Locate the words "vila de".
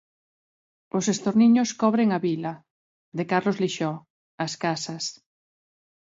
2.27-3.23